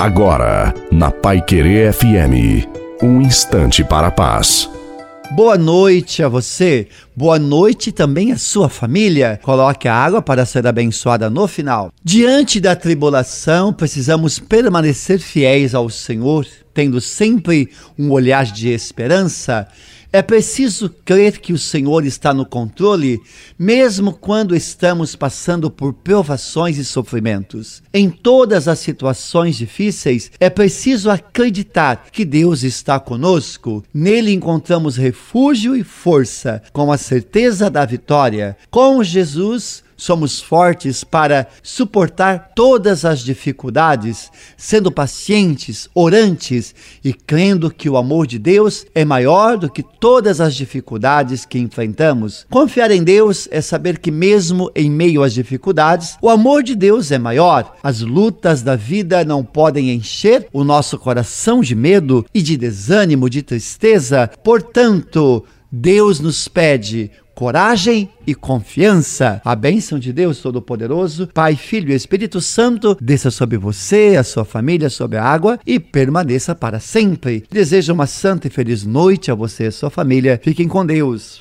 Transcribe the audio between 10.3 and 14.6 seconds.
ser abençoada no final. Diante da tribulação, precisamos